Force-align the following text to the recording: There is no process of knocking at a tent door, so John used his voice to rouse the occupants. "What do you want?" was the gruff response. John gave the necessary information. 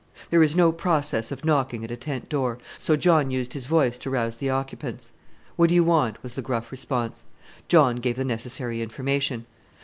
There 0.31 0.41
is 0.41 0.55
no 0.55 0.71
process 0.71 1.31
of 1.31 1.45
knocking 1.45 1.83
at 1.83 1.91
a 1.91 1.95
tent 1.95 2.27
door, 2.27 2.57
so 2.75 2.95
John 2.97 3.29
used 3.29 3.53
his 3.53 3.67
voice 3.67 3.99
to 3.99 4.09
rouse 4.09 4.37
the 4.37 4.49
occupants. 4.49 5.11
"What 5.57 5.69
do 5.69 5.75
you 5.75 5.83
want?" 5.83 6.23
was 6.23 6.33
the 6.33 6.41
gruff 6.41 6.71
response. 6.71 7.25
John 7.67 7.97
gave 7.97 8.15
the 8.15 8.25
necessary 8.25 8.81
information. 8.81 9.45